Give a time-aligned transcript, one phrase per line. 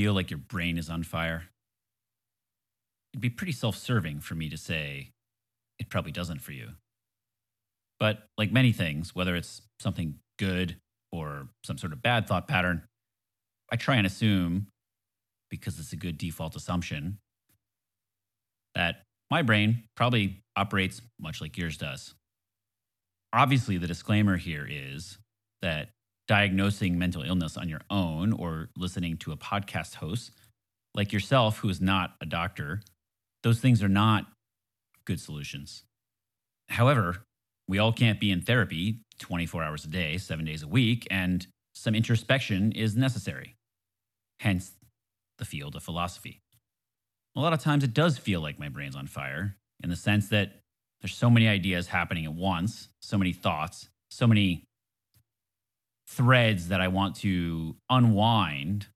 [0.00, 1.50] Feel like your brain is on fire?
[3.12, 5.10] It'd be pretty self serving for me to say
[5.78, 6.70] it probably doesn't for you.
[7.98, 10.76] But like many things, whether it's something good
[11.12, 12.84] or some sort of bad thought pattern,
[13.70, 14.68] I try and assume,
[15.50, 17.18] because it's a good default assumption,
[18.74, 22.14] that my brain probably operates much like yours does.
[23.34, 25.18] Obviously, the disclaimer here is
[25.60, 25.90] that
[26.30, 30.30] diagnosing mental illness on your own or listening to a podcast host
[30.94, 32.80] like yourself, who is not a doctor,
[33.42, 34.26] those things are not
[35.04, 35.82] good solutions.
[36.68, 37.24] However,
[37.66, 41.44] we all can't be in therapy 24 hours a day, seven days a week, and
[41.74, 43.56] some introspection is necessary.
[44.38, 44.70] Hence,
[45.38, 46.42] the field of philosophy.
[47.34, 50.28] A lot of times it does feel like my brain's on fire in the sense
[50.28, 50.60] that
[51.00, 54.62] there's so many ideas happening at once, so many thoughts, so many
[56.10, 58.88] threads that I want to unwind.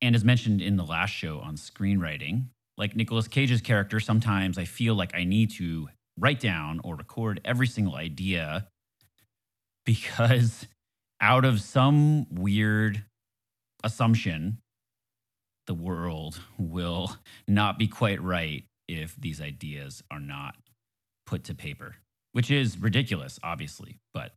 [0.00, 2.46] And as mentioned in the last show on screenwriting,
[2.78, 7.40] like Nicolas Cage's character, sometimes I feel like I need to write down or record
[7.44, 8.68] every single idea
[9.86, 10.66] because
[11.20, 13.04] out of some weird
[13.82, 14.58] assumption,
[15.66, 20.56] the world will not be quite right if these ideas are not
[21.26, 21.96] put to paper,
[22.32, 23.98] which is ridiculous, obviously.
[24.12, 24.32] But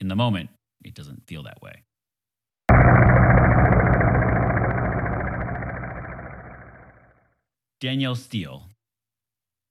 [0.00, 0.50] in the moment,
[0.84, 1.82] it doesn't feel that way.
[7.80, 8.64] Danielle Steel,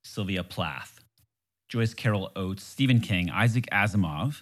[0.04, 1.00] Sylvia Plath,
[1.70, 4.42] Joyce Carol Oates, Stephen King, Isaac Asimov,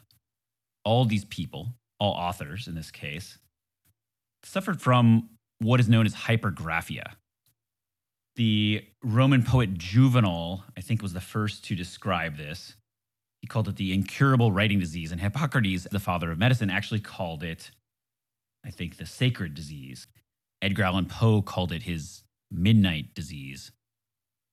[0.86, 3.38] all these people, all authors in this case,
[4.44, 5.30] suffered from
[5.60, 7.12] what is known as hypergraphia.
[8.38, 12.77] The Roman poet Juvenal, I think, was the first to describe this.
[13.48, 17.72] Called it the incurable writing disease, and Hippocrates, the father of medicine, actually called it,
[18.66, 20.08] I think, the sacred disease.
[20.62, 23.72] Edgar Allan Poe called it his midnight disease.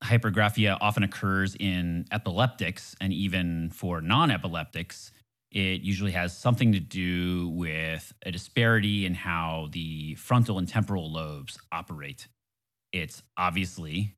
[0.03, 5.13] Hypergraphia often occurs in epileptics, and even for non epileptics,
[5.51, 11.11] it usually has something to do with a disparity in how the frontal and temporal
[11.11, 12.27] lobes operate.
[12.93, 14.15] It's obviously,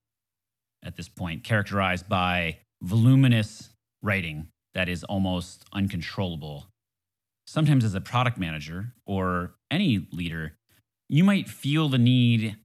[0.82, 3.70] at this point, characterized by voluminous
[4.02, 6.66] writing that is almost uncontrollable.
[7.46, 10.52] Sometimes, as a product manager or any leader,
[11.08, 12.56] you might feel the need,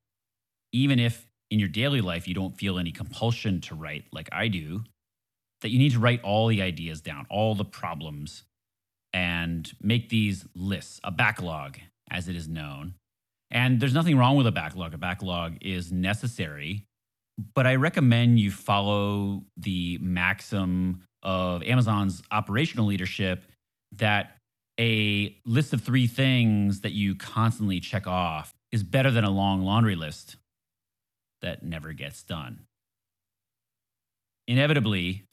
[0.73, 4.49] even if in your daily life you don't feel any compulsion to write like I
[4.49, 4.83] do,
[5.61, 8.43] that you need to write all the ideas down, all the problems,
[9.13, 11.77] and make these lists, a backlog,
[12.09, 12.95] as it is known.
[13.51, 14.93] And there's nothing wrong with a backlog.
[14.93, 16.83] A backlog is necessary,
[17.55, 23.43] but I recommend you follow the maxim of Amazon's operational leadership
[23.93, 24.37] that
[24.79, 29.63] a list of three things that you constantly check off is better than a long
[29.63, 30.37] laundry list
[31.41, 32.61] that never gets done.
[34.47, 35.23] Inevitably,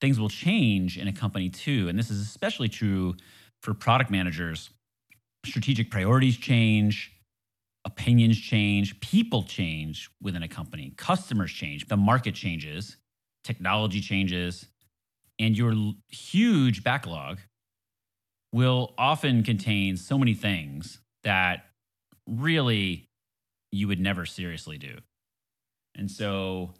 [0.00, 1.88] things will change in a company too.
[1.88, 3.16] And this is especially true
[3.62, 4.70] for product managers.
[5.44, 7.12] Strategic priorities change,
[7.84, 12.96] opinions change, people change within a company, customers change, the market changes,
[13.42, 14.66] technology changes,
[15.38, 15.74] and your
[16.08, 17.38] huge backlog
[18.52, 21.66] will often contain so many things that
[22.26, 23.06] really
[23.70, 24.98] you would never seriously do.
[25.94, 26.74] And so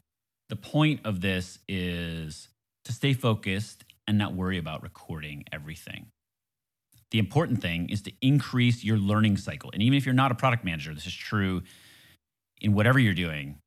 [0.49, 2.49] the point of this is
[2.85, 6.07] to stay focused and not worry about recording everything.
[7.11, 9.71] The important thing is to increase your learning cycle.
[9.73, 11.63] And even if you're not a product manager, this is true
[12.61, 13.59] in whatever you're doing,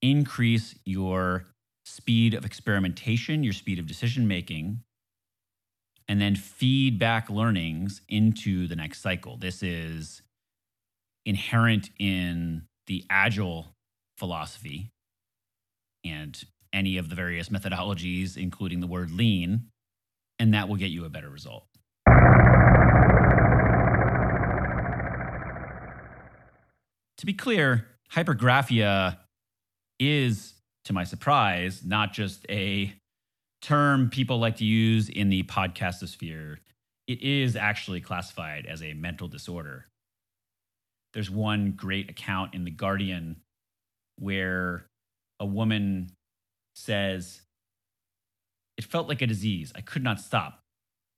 [0.00, 1.44] increase your
[1.84, 4.82] speed of experimentation, your speed of decision making,
[6.08, 9.36] and then feed back learnings into the next cycle.
[9.36, 10.22] This is
[11.24, 13.74] inherent in the agile
[14.18, 14.90] philosophy
[16.04, 16.42] and
[16.72, 19.68] any of the various methodologies, including the word lean,
[20.38, 21.66] and that will get you a better result.
[27.18, 29.18] To be clear, hypergraphia
[30.00, 32.92] is to my surprise, not just a
[33.60, 36.56] term people like to use in the podcastosphere.
[37.06, 39.86] It is actually classified as a mental disorder.
[41.12, 43.36] There's one great account in The Guardian
[44.18, 44.86] where
[45.38, 46.10] a woman
[46.74, 47.42] says,
[48.76, 49.72] It felt like a disease.
[49.76, 50.60] I could not stop.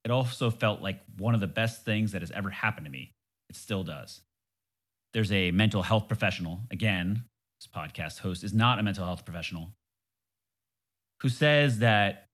[0.05, 3.13] It also felt like one of the best things that has ever happened to me.
[3.49, 4.21] It still does.
[5.13, 7.25] There's a mental health professional, again,
[7.65, 9.71] this podcast host is not a mental health professional,
[11.23, 12.27] who says that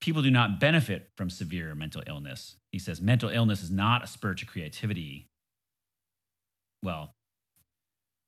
[0.00, 2.56] people do not benefit from severe mental illness.
[2.72, 5.26] He says mental illness is not a spur to creativity.
[6.82, 7.14] Well,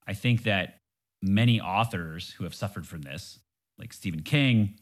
[0.07, 0.79] I think that
[1.23, 3.41] many authors who have suffered from this,
[3.79, 4.79] like Stephen King,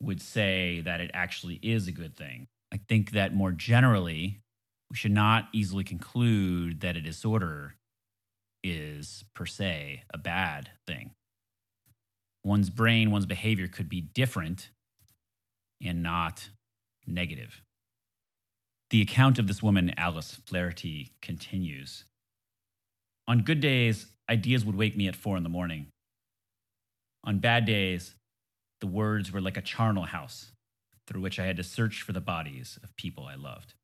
[0.00, 2.46] would say that it actually is a good thing.
[2.72, 4.40] I think that more generally,
[4.90, 7.74] we should not easily conclude that a disorder
[8.62, 11.12] is per se a bad thing.
[12.44, 14.70] One's brain, one's behavior could be different
[15.84, 16.48] and not
[17.06, 17.62] negative.
[18.90, 22.04] The account of this woman, Alice Flaherty, continues.
[23.26, 25.86] On good days, ideas would wake me at four in the morning.
[27.24, 28.14] On bad days,
[28.80, 30.52] the words were like a charnel house
[31.06, 33.74] through which I had to search for the bodies of people I loved.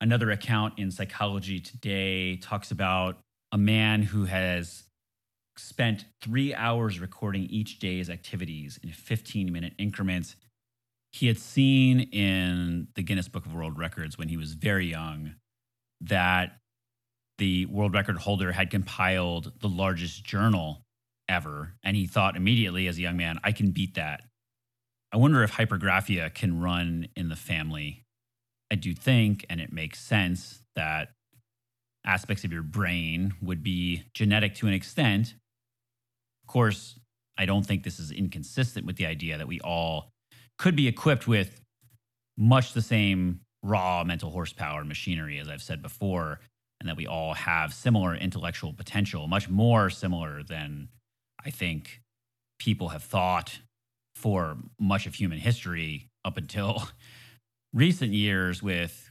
[0.00, 3.18] Another account in Psychology Today talks about
[3.52, 4.84] a man who has
[5.58, 10.36] spent three hours recording each day's activities in 15 minute increments.
[11.12, 15.34] He had seen in the Guinness Book of World Records when he was very young
[16.00, 16.60] that
[17.36, 20.82] the world record holder had compiled the largest journal
[21.28, 21.74] ever.
[21.82, 24.22] And he thought immediately as a young man, I can beat that.
[25.12, 28.04] I wonder if hypergraphia can run in the family.
[28.70, 31.08] I do think, and it makes sense, that
[32.04, 35.34] aspects of your brain would be genetic to an extent.
[36.42, 36.98] Of course,
[37.36, 40.10] I don't think this is inconsistent with the idea that we all
[40.58, 41.60] could be equipped with
[42.36, 46.40] much the same raw mental horsepower machinery, as I've said before,
[46.80, 50.88] and that we all have similar intellectual potential, much more similar than
[51.44, 52.00] I think
[52.58, 53.60] people have thought
[54.14, 56.88] for much of human history up until
[57.72, 59.10] recent years with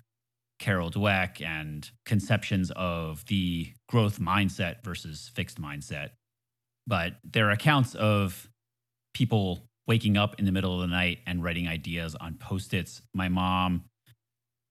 [0.59, 6.09] Carol Dweck and conceptions of the growth mindset versus fixed mindset.
[6.85, 8.49] But there are accounts of
[9.13, 13.01] people waking up in the middle of the night and writing ideas on post its.
[13.13, 13.85] My mom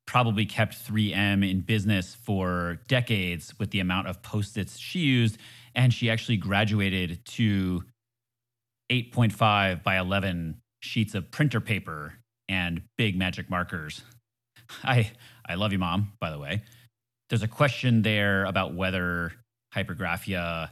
[0.06, 5.38] probably kept 3M in business for decades with the amount of post its she used
[5.75, 7.82] and she actually graduated to
[8.90, 12.14] 8.5 by 11 sheets of printer paper
[12.49, 14.03] and big magic markers.
[14.85, 15.11] I
[15.47, 16.62] I love you mom by the way.
[17.29, 19.33] There's a question there about whether
[19.75, 20.71] hypergraphia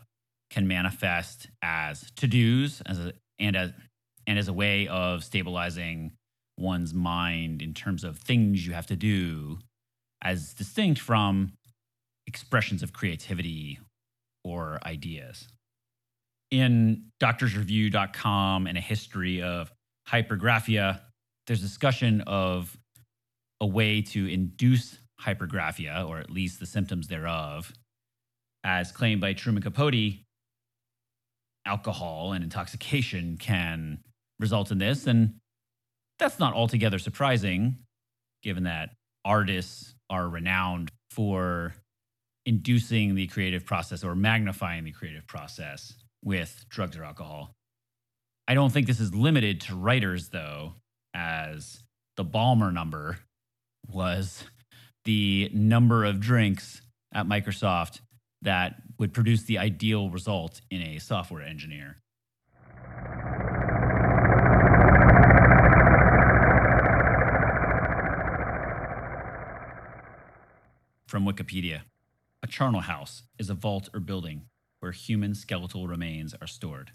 [0.51, 3.73] can manifest as to-dos as a, and as
[4.27, 6.13] and as a way of stabilizing
[6.59, 9.59] one's mind in terms of things you have to do
[10.23, 11.53] as distinct from
[12.27, 13.79] expressions of creativity
[14.45, 15.49] or ideas.
[16.51, 19.71] In doctorsreview.com and a history of
[20.09, 21.01] hypergraphia,
[21.47, 22.77] there's discussion of
[23.61, 27.73] a way to induce hypergraphia, or at least the symptoms thereof,
[28.65, 30.15] as claimed by Truman Capote.
[31.65, 33.99] Alcohol and intoxication can
[34.39, 35.07] result in this.
[35.07, 35.35] And
[36.19, 37.79] that's not altogether surprising,
[38.43, 38.91] given that
[39.25, 41.75] artists are renowned for
[42.45, 47.53] inducing the creative process or magnifying the creative process with drugs or alcohol.
[48.47, 50.75] I don't think this is limited to writers, though,
[51.17, 51.83] as
[52.19, 53.19] the Ballmer number
[53.89, 54.45] was
[55.05, 56.83] the number of drinks
[57.15, 58.01] at Microsoft
[58.43, 61.97] that would produce the ideal result in a software engineer.
[71.07, 71.83] From Wikipedia.
[72.43, 74.43] A charnel house is a vault or building
[74.81, 76.93] where human skeletal remains are stored.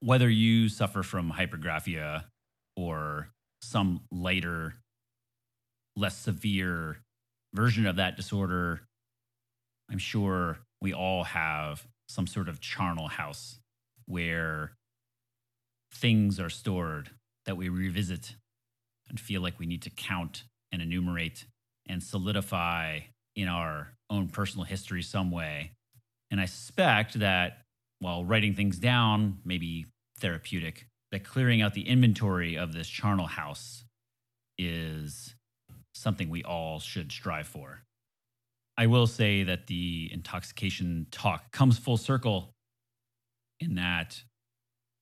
[0.00, 2.24] Whether you suffer from hypergraphia
[2.76, 3.28] or
[3.62, 4.74] some lighter,
[5.96, 6.98] less severe
[7.54, 8.82] version of that disorder,
[9.90, 13.58] I'm sure we all have some sort of charnel house
[14.06, 14.72] where
[15.92, 17.10] things are stored
[17.46, 18.34] that we revisit
[19.08, 21.44] and feel like we need to count and enumerate
[21.88, 23.00] and solidify
[23.36, 25.72] in our own personal history some way.
[26.30, 27.58] And I suspect that
[27.98, 29.86] while writing things down may be
[30.18, 33.84] therapeutic, that clearing out the inventory of this charnel house
[34.58, 35.34] is
[35.94, 37.82] something we all should strive for.
[38.76, 42.54] I will say that the intoxication talk comes full circle
[43.60, 44.22] in that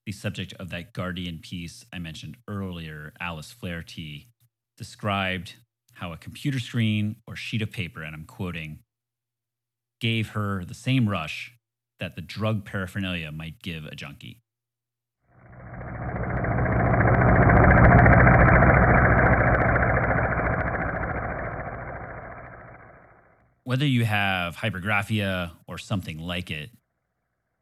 [0.04, 4.28] the subject of that Guardian piece I mentioned earlier, Alice Flaherty,
[4.76, 5.54] described
[5.94, 8.80] how a computer screen or sheet of paper, and I'm quoting,
[10.00, 11.52] gave her the same rush
[12.00, 14.40] that the drug paraphernalia might give a junkie.
[23.70, 26.70] Whether you have hypergraphia or something like it,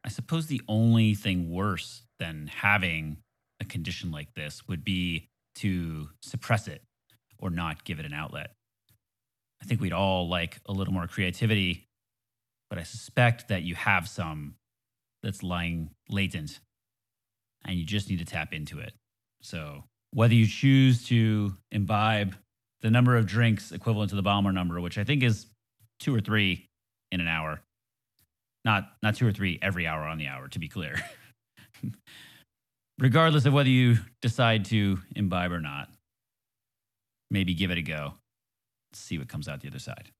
[0.03, 3.17] I suppose the only thing worse than having
[3.59, 6.81] a condition like this would be to suppress it
[7.37, 8.55] or not give it an outlet.
[9.61, 11.85] I think we'd all like a little more creativity.
[12.71, 14.55] but I suspect that you have some
[15.21, 16.59] that's lying latent
[17.65, 18.93] and you just need to tap into it.
[19.43, 22.35] So, whether you choose to imbibe
[22.81, 25.45] the number of drinks equivalent to the Ballmer number, which I think is
[25.99, 26.69] two or three
[27.11, 27.61] in an hour,
[28.65, 30.95] not, not two or three every hour on the hour, to be clear.
[32.99, 35.89] Regardless of whether you decide to imbibe or not,
[37.31, 38.13] maybe give it a go.
[38.93, 40.11] See what comes out the other side.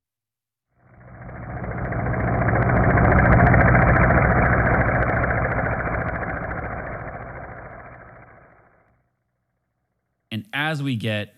[10.31, 11.33] And as we get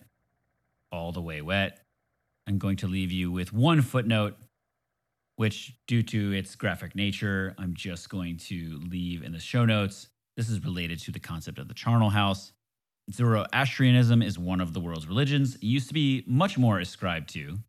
[0.91, 1.79] all the way wet,
[2.48, 4.36] I'm going to leave you with one footnote,
[5.36, 10.07] which, due to its graphic nature, I'm just going to leave in the show notes.
[10.38, 12.51] This is related to the concept of the charnel house.
[13.12, 15.55] Zoroastrianism is one of the world's religions.
[15.55, 17.60] It used to be much more ascribed to.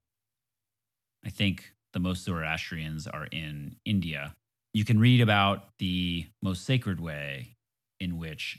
[1.24, 4.34] I think the most Zoroastrians are in India.
[4.74, 7.56] You can read about the most sacred way
[8.00, 8.58] in which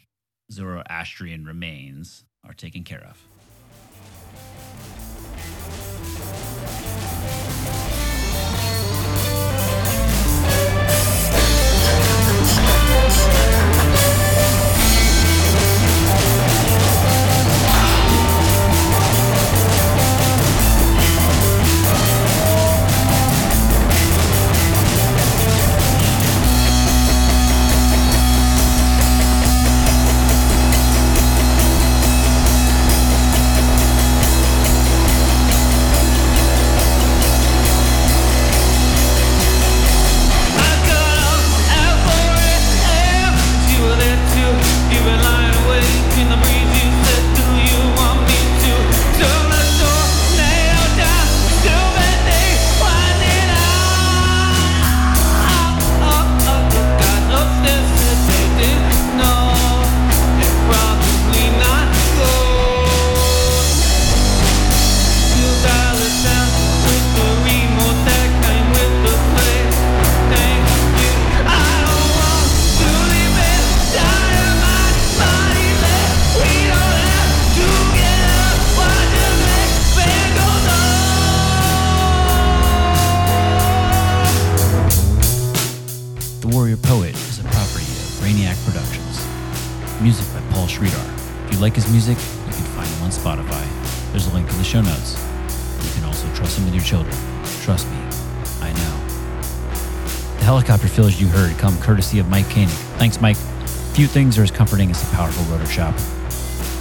[0.52, 4.93] Zoroastrian remains are taken care of.
[91.64, 94.12] Like his music, you can find him on Spotify.
[94.12, 95.16] There's a link in the show notes.
[95.82, 97.16] You can also trust him with your children.
[97.62, 97.96] Trust me,
[98.60, 100.40] I know.
[100.40, 102.68] The helicopter fills you heard come courtesy of Mike Koenig.
[103.00, 103.38] Thanks, Mike.
[103.96, 105.98] Few things are as comforting as a powerful rotor shop.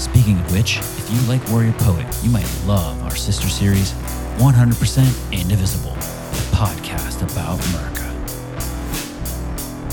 [0.00, 3.92] Speaking of which, if you like Warrior Poet, you might love our sister series,
[4.38, 8.02] 100% Indivisible, the podcast about America.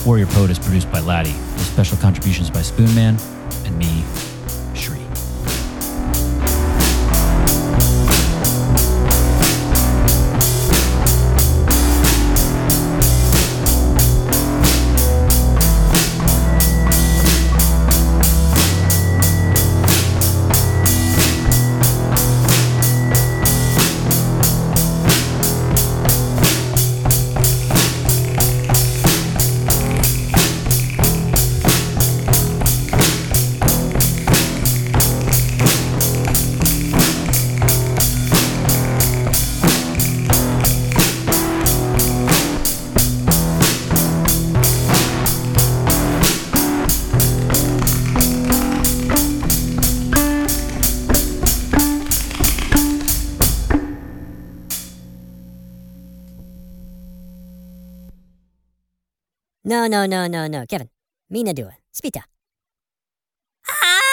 [0.04, 3.22] Warrior Poet is produced by Laddie, with special contributions by Spoonman
[3.68, 4.04] and me,
[59.70, 60.90] No, no, no, no, no, Kevin.
[61.30, 61.78] Mina do it.
[61.94, 62.24] Spita.
[63.70, 64.09] Ah!